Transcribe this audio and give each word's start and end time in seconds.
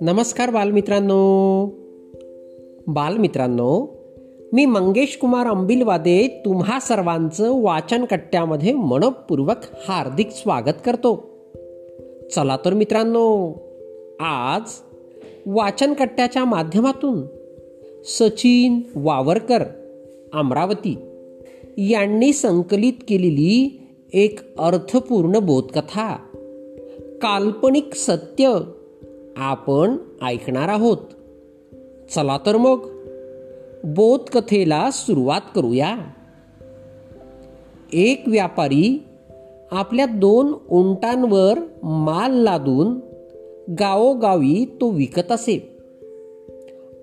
नमस्कार 0.00 0.50
बालमित्रांनो. 0.50 1.66
बालमित्रांनो 2.86 3.96
मी 4.52 4.66
मंगेश 4.66 5.18
कुमार 5.20 5.46
अंबिलवादे 5.46 6.42
तुम्हा 6.44 6.80
सर्वांचं 6.80 7.62
वाचन 7.62 8.04
कट्ट्यामध्ये 8.04 8.72
मनपूर्वक 8.72 9.56
हार्दिक 9.88 10.30
स्वागत 10.30 10.74
करतो. 10.84 11.30
चला 12.34 12.56
तर 12.64 12.74
मित्रांनो 12.74 13.52
आज 14.20 14.62
वाचन 15.46 15.92
कट्ट्याच्या 15.92 16.44
माध्यमातून 16.44 17.22
सचिन 18.04 18.80
वावरकर 18.94 19.62
अमरावती 20.32 20.96
यांनी 21.78 22.32
संकलित 22.32 22.92
केलेली 23.08 23.76
एक 24.14 24.60
अर्थपूर्ण 24.60 25.38
बोधकथा. 25.38 26.16
काल्पनिक 27.22 27.94
सत्य 27.94 28.58
आपण 29.36 29.96
ऐकणार 30.22 30.68
आहोत. 30.68 30.96
चला 32.14 32.38
तर 32.46 32.56
मग 32.56 32.78
बोधकथेला 33.84 34.90
सुरुवात 34.90 35.40
करूया. 35.54 35.96
एक 37.92 38.22
व्यापारी 38.26 39.02
आपल्या 39.70 40.06
दोन 40.06 40.54
उंटांवर 40.70 41.58
माल 41.82 42.32
लादून 42.32 43.00
गावोगावी 43.80 44.64
तो 44.80 44.90
विकत 44.90 45.32
असे. 45.32 45.76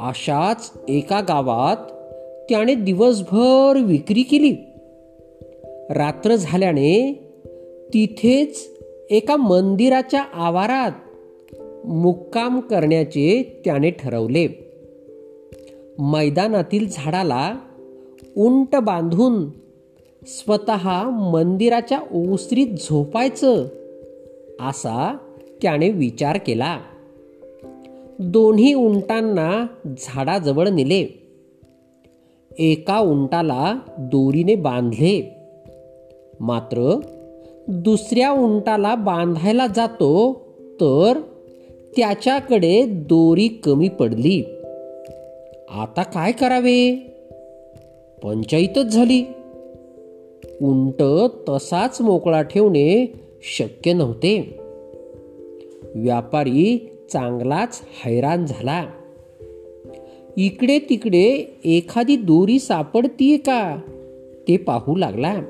अशाच 0.00 0.72
एका 0.88 1.20
गावात 1.20 1.76
त्याने 2.48 2.74
दिवसभर 2.74 3.82
विक्री 3.84 4.22
केली. 4.22 4.71
रात्र 5.92 6.34
झाल्याने 6.34 7.12
तिथेच 7.94 8.70
एका 9.10 9.36
मंदिराच्या 9.36 10.22
आवारात 10.22 10.90
मुक्काम 11.86 12.60
करण्याचे 12.60 13.62
त्याने 13.64 13.90
ठरवले. 13.90 14.48
मैदानातील 15.98 16.88
झाडाला 16.92 17.58
उंट 18.36 18.76
बांधून 18.76 19.50
स्वतः 20.26 21.10
मंदिराच्या 21.10 22.00
ओसरीत 22.12 22.66
झोपायचं 22.66 23.64
असा 24.60 25.16
त्याने 25.62 25.90
विचार 25.90 26.38
केला. 26.46 26.80
दोन्ही 28.18 28.74
उंटांना 28.74 29.66
झाडाजवळ 29.98 30.68
नेले. 30.68 31.30
एका 32.58 32.98
उंटाला 32.98 33.78
दोरीने 33.98 34.54
बांधले. 34.54 35.41
मात्र 36.40 37.00
दुसऱ्या 37.68 38.30
उंटाला 38.30 38.94
बांधायला 38.94 39.66
जातो 39.66 40.32
तर 40.80 41.20
त्याच्याकडे 41.96 42.86
दोरी 42.86 43.48
कमी 43.48 43.88
पडली. 43.88 44.42
आता 45.70 46.02
काय 46.02 46.32
करावे? 46.32 46.94
पंचायतच 48.22 48.84
झाली. 48.84 49.24
उंट 50.62 51.02
तसाच 51.48 52.00
मोकळा 52.00 52.42
ठेवणे 52.42 53.12
शक्य 53.42 53.92
नव्हते. 53.92 54.58
व्यापारी 55.94 56.88
चांगलाच 57.12 57.80
हैराण 58.04 58.46
झाला. 58.46 58.86
इकडे 60.36 60.78
तिकडे 60.78 61.56
एखादी 61.64 62.16
दोरी 62.16 62.58
सापडतीये 62.58 63.36
का? 63.36 63.76
ते 64.48 64.56
पाहू 64.56 64.96
लागला. 64.96 65.40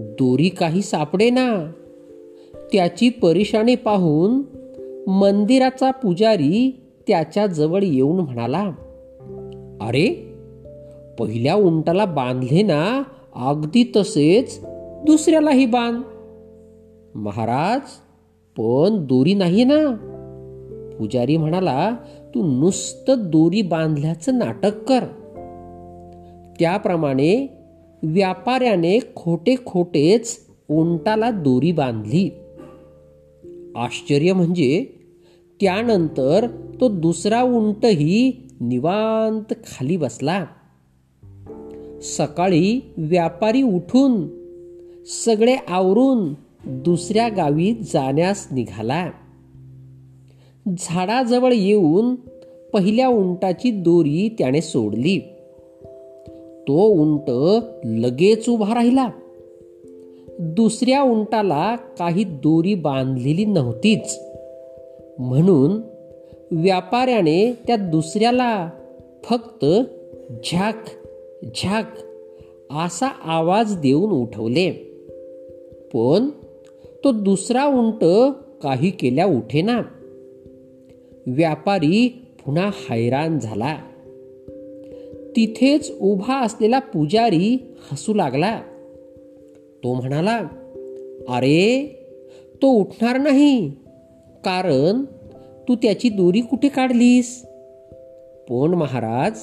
दोरी 0.00 0.48
काही 0.48 0.82
सापडे 0.82 1.30
ना. 1.30 1.72
त्याची 2.72 3.08
परेशानी 3.08 3.74
पाहून 3.74 4.42
मंदिराचा 5.10 5.90
पुजारी 5.90 6.80
त्याच्याजवळ 7.08 7.82
येऊन 7.82 8.20
म्हणाला 8.20 8.70
अरे 9.80 10.34
पहिल्या 11.18 11.54
उंटाला 11.54 12.04
बांधले 12.04 12.62
ना 12.62 13.02
अगदी 13.34 13.92
तसेच 13.96 14.60
दुसऱ्यालाही 15.06 15.66
बांध. 15.66 16.02
महाराज 17.14 17.80
पण 18.56 19.06
दोरी 19.06 19.34
नाही 19.34 19.64
ना. 19.64 19.96
पुजारी 20.98 21.36
म्हणाला 21.36 21.90
तू 22.34 22.60
नुसतं 22.60 23.14
दोरी 23.18 23.62
बांधल्याचं 23.62 24.38
नाटक 24.38 24.76
कर. 24.88 25.04
त्याप्रमाणे 26.58 27.59
व्यापाऱ्याने 28.02 28.98
खोटे 29.16 29.54
खोटेच 29.66 30.40
उंटाला 30.70 31.30
दोरी 31.30 31.72
बांधली. 31.72 32.30
आश्चर्य 33.76 34.32
म्हणजे 34.32 34.86
त्यानंतर 35.60 36.46
तो 36.80 36.88
दुसरा 36.88 37.42
उंटही 37.42 38.48
निवांत 38.60 39.54
खाली 39.66 39.96
बसला. 39.96 40.44
सकाळी 42.02 42.80
व्यापारी 42.96 43.62
उठून 43.62 44.28
सगळे 45.06 45.56
आवरून 45.68 46.34
दुसऱ्या 46.64 47.28
गावी 47.28 47.72
जाण्यास 47.72 48.48
निघाला. 48.52 49.10
झाडाजवळ 50.78 51.52
येऊन 51.52 52.14
पहिल्या 52.72 53.08
उंटाची 53.08 53.70
दोरी 53.70 54.34
त्याने 54.38 54.60
सोडली. 54.60 55.20
तो 56.70 56.86
उंट 56.86 57.30
लगेच 57.84 58.48
उभा 58.48 58.74
राहिला. 58.74 59.08
दुसऱ्या 60.38 61.02
उंटाला 61.02 61.76
काही 61.76 62.24
दोरी 62.24 62.74
बांधलेली 62.74 63.44
नव्हतीच. 63.44 64.20
म्हणून 65.18 65.80
व्यापाऱ्याने 66.50 67.58
त्या 67.66 67.76
दुसऱ्याला 67.76 68.70
फक्त 69.24 69.64
झ्याक 70.30 70.84
झ्याक 71.44 71.94
असा 72.70 73.06
आवाज 73.06 73.76
देऊन 73.76 74.10
उठवले. 74.10 74.70
पण 75.94 76.28
तो 77.04 77.12
दुसरा 77.12 77.64
उंट 77.64 78.04
काही 78.62 78.90
केल्या 78.90 79.26
उठेना. 79.26 79.82
व्यापारी 81.26 82.26
पुन्हा 82.44 82.70
हैराण 82.74 83.38
झाला. 83.38 83.76
तिथेच 85.36 85.92
उभा 86.00 86.40
असलेला 86.40 86.78
पुजारी 86.78 87.58
हसू 87.92 88.14
लागला. 88.14 88.60
तो 89.84 89.94
म्हणाला 89.94 90.36
अरे 91.28 91.86
तो 92.62 92.68
उठणार 92.68 93.18
नाही 93.18 93.70
कारण 94.44 95.04
तू 95.68 95.74
त्याची 95.74 96.08
दोरी 96.08 96.40
कुठे 96.40 96.68
काढलीस? 96.68 97.46
पण 98.48 98.74
महाराज 98.74 99.38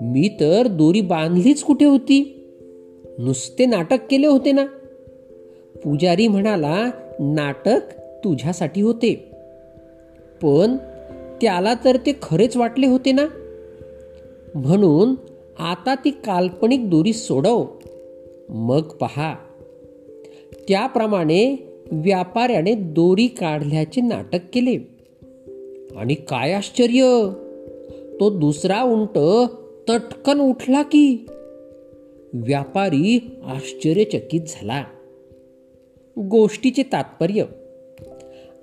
मी 0.00 0.28
तर 0.40 0.66
दोरी 0.66 1.00
बांधलीच 1.00 1.62
कुठे 1.62 1.84
होती? 1.84 2.34
नुसते 3.18 3.66
नाटक 3.66 3.98
केले 4.10 4.26
होते 4.26 4.52
ना. 4.52 4.64
पुजारी 5.84 6.28
म्हणाला 6.28 6.90
नाटक 7.20 7.78
तुझ्यासाठी 8.24 8.80
होते 8.80 9.14
पण 10.42 10.76
त्याला 11.40 11.74
तर 11.84 11.96
ते 11.96 12.12
खरेच 12.22 12.56
वाटले 12.56 12.86
होते 12.86 13.12
ना? 13.12 13.26
म्हणून 14.54 15.14
आता 15.58 15.94
ती 15.94 16.10
काल्पनिक 16.10 16.90
दोरी 16.90 17.12
सोडव. 17.12 17.66
मग 18.48 18.80
पहा. 18.80 19.34
त्याप्रमाणे 20.68 21.56
व्यापाऱ्याने 21.92 22.74
दोरी 22.74 23.26
काढल्याचे 23.26 24.00
नाटक 24.00 24.38
केले. 24.52 24.78
आणि 25.96 26.14
काय 26.14 26.52
आश्चर्य! 26.52 27.28
तो 28.20 28.38
दुसरा 28.38 28.82
उंट 28.82 29.18
तटकन 29.90 30.40
उठला 30.40 30.82
की. 30.82 31.26
व्यापारी 32.32 33.30
आश्चर्यचकित 33.44 34.40
झाला. 34.48 34.84
गोष्टीचे 36.18 36.82
तात्पर्य. 36.82 37.44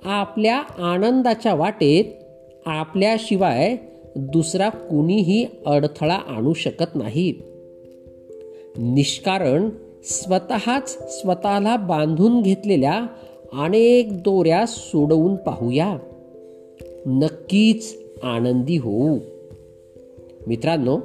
आपल्या 0.04 0.60
आनंदाच्या 0.62 1.54
वाटेत 1.54 2.06
आपल्याशिवाय 2.66 3.78
दुसरा 4.16 4.70
कुणीही 4.70 5.48
अडथळा 5.66 6.16
आणू 6.16 6.54
शकत 6.54 6.96
नाही. 6.96 7.34
निष्कारण 8.78 9.70
स्वतःच 10.04 11.20
स्वतःला 11.22 11.76
बांधून 11.76 12.42
घेतलेल्या 12.42 13.06
अनेक 13.54 14.24
दोऱ्या 14.24 14.66
सोडवून 14.68 15.36
पाहूया. 15.36 15.98
नक्कीच 17.06 17.98
आनंदी 18.24 18.78
होऊ. 18.78 19.20
मित्रांनो 20.48 21.00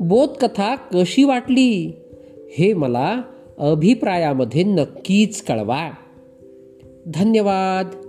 बोधकथा 0.00 0.74
कशी 0.74 1.24
वाटली? 1.24 1.92
हे 2.58 2.74
मला 2.74 3.22
अभिप्रायामध्ये 3.58 4.62
नक्कीच 4.62 5.42
कळवा. 5.42 5.90
धन्यवाद. 7.06 8.07